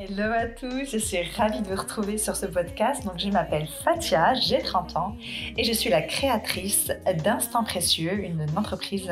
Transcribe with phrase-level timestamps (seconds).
[0.00, 3.04] Hello à tous, je suis ravie de vous retrouver sur ce podcast.
[3.04, 5.16] Donc, je m'appelle Fatia, j'ai 30 ans
[5.56, 6.92] et je suis la créatrice
[7.24, 9.10] d'Instant Précieux, une entreprise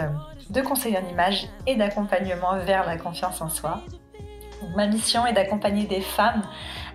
[0.48, 3.82] de conseil en image et d'accompagnement vers la confiance en soi.
[4.76, 6.44] ma mission est d'accompagner des femmes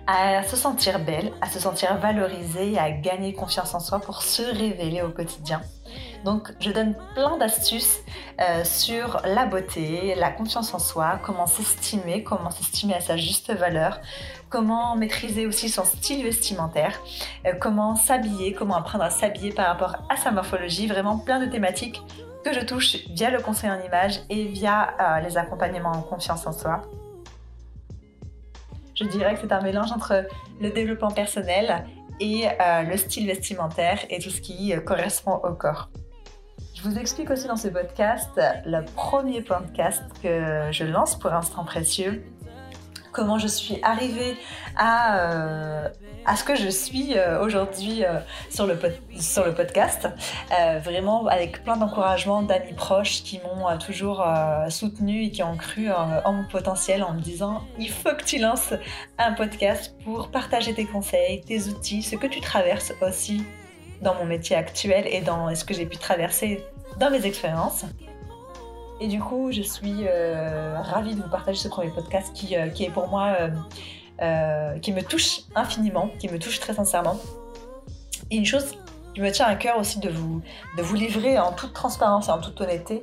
[0.06, 4.42] à se sentir belles, à se sentir valorisées, à gagner confiance en soi pour se
[4.42, 5.60] révéler au quotidien.
[6.24, 7.98] Donc je donne plein d'astuces
[8.40, 13.52] euh, sur la beauté, la confiance en soi, comment s'estimer, comment s'estimer à sa juste
[13.52, 14.00] valeur,
[14.48, 17.00] comment maîtriser aussi son style vestimentaire,
[17.46, 21.50] euh, comment s'habiller, comment apprendre à s'habiller par rapport à sa morphologie, vraiment plein de
[21.50, 22.00] thématiques
[22.44, 26.46] que je touche via le conseil en image et via euh, les accompagnements en confiance
[26.46, 26.82] en soi.
[28.94, 30.24] Je dirais que c'est un mélange entre
[30.60, 31.84] le développement personnel
[32.20, 32.46] et
[32.86, 35.88] le style vestimentaire et tout ce qui correspond au corps.
[36.82, 41.64] Je vous explique aussi dans ce podcast, le premier podcast que je lance pour Instant
[41.64, 42.24] Précieux,
[43.12, 44.36] comment je suis arrivée
[44.76, 45.88] à, euh,
[46.34, 48.18] ce que je suis euh, aujourd'hui euh,
[48.50, 48.76] sur, le
[49.16, 50.08] sur le podcast.
[50.82, 54.26] vraiment avec plein d'encouragements d'amis proches qui m'ont toujours
[54.68, 58.38] soutenu et qui ont cru en mon potentiel en me disant il faut que tu
[58.38, 58.74] lances
[59.18, 63.44] un podcast pour partager tes conseils, tes outils, ce que tu traverses aussi
[64.02, 66.64] dans mon métier actuel et dans ce que j'ai pu traverser
[66.98, 67.84] dans mes expériences.
[69.00, 72.66] Et du coup, je suis euh, ravie de vous partager ce premier podcast qui, euh,
[72.66, 73.36] est pour moi,
[74.20, 77.18] euh, qui me touche infiniment, qui me touche très sincèrement.
[78.30, 78.76] Et une chose
[79.14, 80.40] qui me tient à cœur aussi de vous,
[80.76, 83.02] de vous livrer en toute transparence et en toute honnêteté,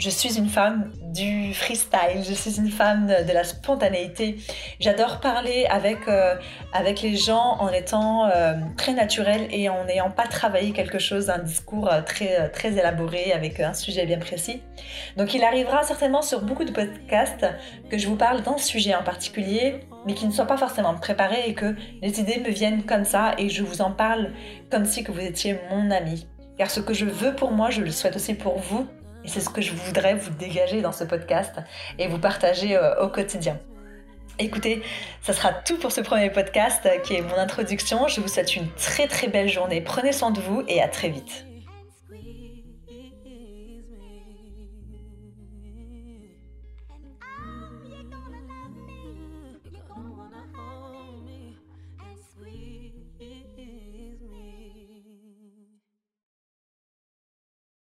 [0.00, 4.38] je suis une femme du freestyle, je suis une femme de la spontanéité.
[4.80, 6.36] J'adore parler avec, euh,
[6.72, 11.28] avec les gens en étant euh, très naturel et en n'ayant pas travaillé quelque chose,
[11.28, 14.62] un discours euh, très, très élaboré avec un sujet bien précis.
[15.18, 17.46] Donc il arrivera certainement sur beaucoup de podcasts
[17.90, 21.42] que je vous parle d'un sujet en particulier, mais qui ne soit pas forcément préparé
[21.46, 24.32] et que les idées me viennent comme ça et je vous en parle
[24.70, 26.26] comme si que vous étiez mon ami.
[26.56, 28.86] Car ce que je veux pour moi, je le souhaite aussi pour vous
[29.24, 31.54] et c'est ce que je voudrais vous dégager dans ce podcast
[31.98, 33.58] et vous partager euh, au quotidien.
[34.38, 34.82] Écoutez,
[35.20, 38.08] ça sera tout pour ce premier podcast qui est mon introduction.
[38.08, 39.82] Je vous souhaite une très très belle journée.
[39.82, 41.49] Prenez soin de vous et à très vite.